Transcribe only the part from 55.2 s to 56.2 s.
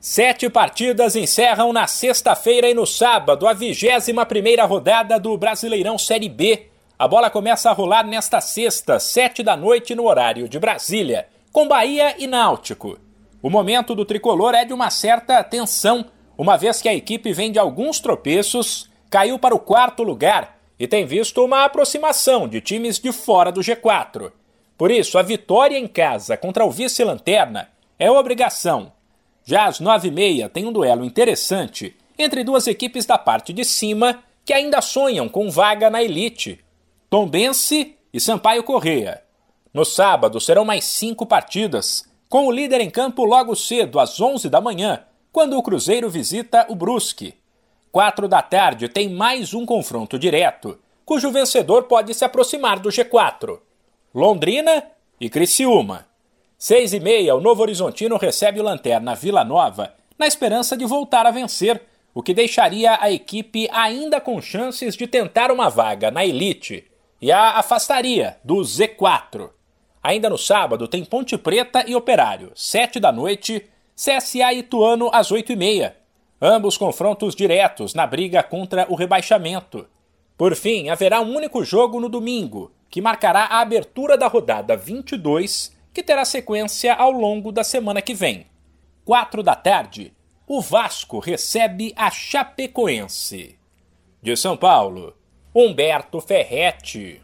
Criciúma.